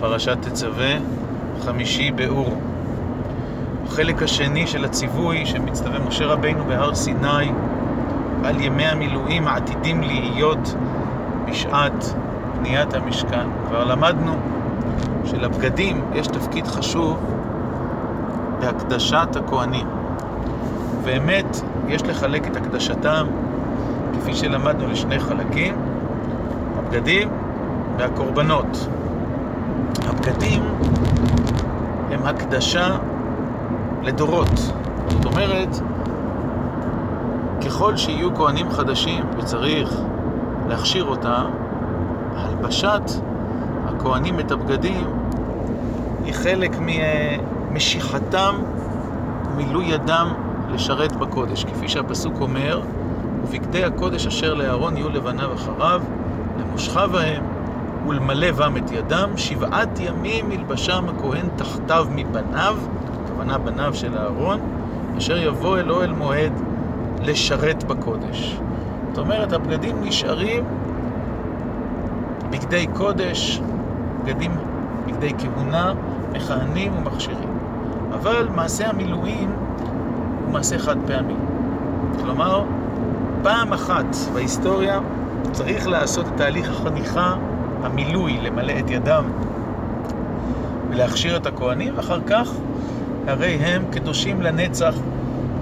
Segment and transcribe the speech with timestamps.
[0.00, 0.94] פרשת תצווה,
[1.64, 2.56] חמישי באור.
[3.86, 7.52] החלק השני של הציווי שמצטווה משה רבינו בהר סיני
[8.44, 10.74] על ימי המילואים העתידים להיות
[11.48, 12.14] בשעת
[12.58, 13.46] בניית המשכן.
[13.68, 14.32] כבר למדנו
[15.24, 17.18] שלבגדים יש תפקיד חשוב
[18.60, 19.86] בהקדשת הכהנים.
[21.04, 23.26] באמת, יש לחלק את הקדשתם,
[24.14, 25.74] כפי שלמדנו, לשני חלקים,
[26.78, 27.28] הבגדים
[27.98, 28.88] והקורבנות.
[30.08, 30.62] הבגדים
[32.10, 32.96] הם הקדשה
[34.02, 34.72] לדורות.
[35.08, 35.68] זאת אומרת,
[37.64, 40.00] ככל שיהיו כהנים חדשים וצריך
[40.68, 41.44] להכשיר אותם,
[42.36, 43.02] הלבשת
[43.86, 45.06] הכהנים את הבגדים
[46.24, 46.76] היא חלק
[47.70, 48.54] ממשיכתם
[49.50, 50.32] ומילוי ידם
[50.68, 51.64] לשרת בקודש.
[51.64, 52.80] כפי שהפסוק אומר,
[53.42, 56.02] ובגדי הקודש אשר לאהרון יהיו לבניו אחריו,
[56.58, 57.53] למושכה בהם
[58.08, 62.76] ולמלא בם את ידם, שבעת ימים ילבשם הכהן תחתיו מבניו,
[63.24, 64.60] הכוונה בניו של אהרון,
[65.18, 66.52] אשר יבוא אל אוהל מועד
[67.22, 68.58] לשרת בקודש.
[69.08, 70.64] זאת אומרת, הבגדים נשארים
[72.50, 73.60] בגדי קודש,
[74.24, 74.56] בגדים,
[75.06, 75.92] בגדי כהונה,
[76.32, 77.58] מכהנים ומכשירים.
[78.14, 79.50] אבל מעשה המילואים
[80.44, 81.34] הוא מעשה חד פעמי.
[82.20, 82.64] כלומר,
[83.42, 85.00] פעם אחת בהיסטוריה
[85.52, 87.34] צריך לעשות את תהליך החניכה,
[87.84, 89.24] המילוי, למלא את ידם
[90.90, 92.50] ולהכשיר את הכהנים, ואחר כך
[93.26, 94.94] הרי הם קדושים לנצח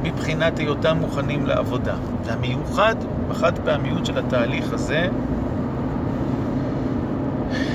[0.02, 1.94] מבחינת היותם מוכנים לעבודה.
[2.24, 2.94] והמיוחד
[3.28, 5.08] בחד פעמיות של התהליך הזה,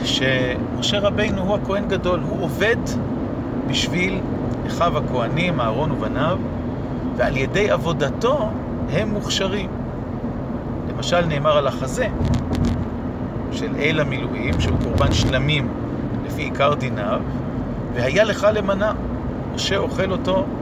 [0.03, 2.77] שמשה רבינו הוא הכהן גדול, הוא עובד
[3.67, 4.19] בשביל
[4.67, 6.37] אחיו הכהנים, אהרון ובניו,
[7.17, 8.49] ועל ידי עבודתו
[8.91, 9.69] הם מוכשרים.
[10.89, 12.07] למשל נאמר על החזה
[13.51, 15.73] של אל המילואים, שהוא קורבן שלמים
[16.23, 17.21] לפי עיקר דיניו,
[17.93, 18.93] והיה לך למנה.
[19.51, 20.53] משה אוכל אותו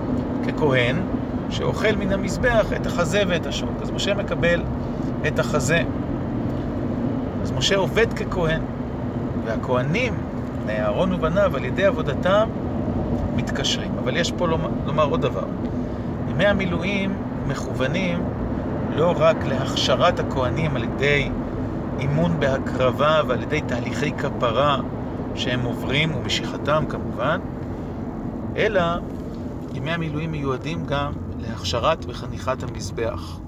[0.43, 1.07] ככהן,
[1.49, 3.81] שאוכל מן המזבח את החזה ואת השוק.
[3.81, 4.65] אז משה מקבל
[5.27, 5.83] את החזה.
[7.41, 8.65] אז משה עובד ככהן,
[9.43, 10.23] והכהנים,
[10.69, 12.49] אהרון ובניו, על ידי עבודתם,
[13.35, 13.97] מתקשרים.
[13.97, 15.47] אבל יש פה לומר, לומר עוד דבר.
[16.27, 18.27] ימי המילואים מכוונים
[18.87, 21.33] לא רק להכשרת הכהנים על ידי
[21.99, 24.81] אימון בהקרבה ועל ידי תהליכי כפרה
[25.35, 27.39] שהם עוברים, ומשיכתם כמובן,
[28.55, 28.81] אלא
[29.73, 33.39] ימי המילואים מיועדים גם להכשרת וחניכת המזבח.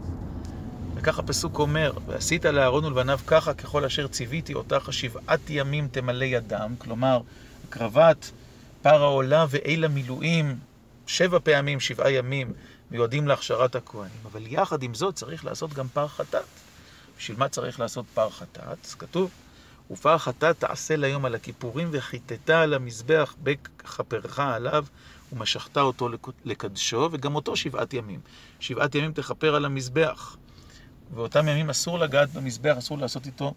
[0.95, 6.75] וכך הפסוק אומר, ועשית לאהרון ולבניו ככה ככל אשר ציוויתי אותך שבעת ימים תמלא ידם,
[6.77, 7.21] כלומר,
[7.67, 8.31] הקרבת
[8.81, 10.55] פר העולה ואל המילואים,
[11.07, 12.53] שבע פעמים, שבעה ימים,
[12.91, 14.09] מיועדים להכשרת הכהנים.
[14.31, 16.66] אבל יחד עם זאת צריך לעשות גם פר חטאת.
[17.17, 18.95] בשביל מה צריך לעשות פר חטאת?
[18.99, 19.31] כתוב,
[19.91, 24.85] ופר חטאת תעשה ליום על הכיפורים וחיטטה על המזבח בכפרך עליו
[25.33, 26.09] ומשכת אותו
[26.45, 28.19] לקדשו, וגם אותו שבעת ימים.
[28.59, 30.37] שבעת ימים תכפר על המזבח.
[31.13, 33.53] ואותם ימים אסור לגעת במזבח, אסור לעשות איתו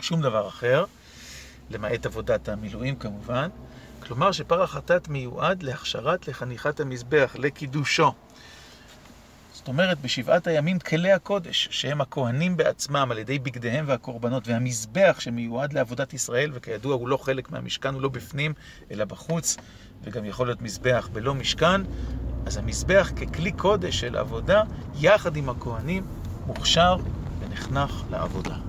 [0.00, 0.84] שום דבר אחר,
[1.70, 3.48] למעט עבודת המילואים כמובן.
[4.00, 8.12] כלומר שפר החטאת מיועד להכשרת לחניכת המזבח, לקידושו.
[9.68, 16.14] אומרת, בשבעת הימים כלי הקודש, שהם הכהנים בעצמם על ידי בגדיהם והקורבנות, והמזבח שמיועד לעבודת
[16.14, 18.52] ישראל, וכידוע הוא לא חלק מהמשכן, הוא לא בפנים,
[18.90, 19.56] אלא בחוץ,
[20.04, 21.80] וגם יכול להיות מזבח בלא משכן,
[22.46, 24.62] אז המזבח ככלי קודש של עבודה,
[25.00, 26.06] יחד עם הכהנים,
[26.46, 26.96] מוכשר
[27.40, 28.67] ונחנך לעבודה.